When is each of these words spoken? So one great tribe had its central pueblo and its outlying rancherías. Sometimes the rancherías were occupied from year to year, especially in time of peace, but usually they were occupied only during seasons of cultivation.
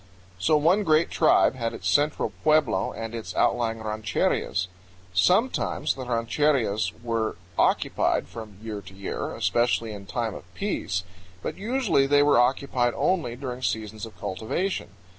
So 0.39 0.57
one 0.57 0.83
great 0.83 1.11
tribe 1.11 1.53
had 1.53 1.75
its 1.75 1.87
central 1.87 2.31
pueblo 2.41 2.91
and 2.91 3.13
its 3.13 3.35
outlying 3.35 3.83
rancherías. 3.83 4.65
Sometimes 5.13 5.93
the 5.93 6.05
rancherías 6.05 6.91
were 7.03 7.35
occupied 7.55 8.27
from 8.27 8.57
year 8.63 8.81
to 8.81 8.95
year, 8.95 9.35
especially 9.35 9.91
in 9.93 10.07
time 10.07 10.33
of 10.33 10.51
peace, 10.55 11.03
but 11.43 11.55
usually 11.55 12.07
they 12.07 12.23
were 12.23 12.39
occupied 12.39 12.95
only 12.95 13.35
during 13.35 13.61
seasons 13.61 14.07
of 14.07 14.19
cultivation. 14.19 14.89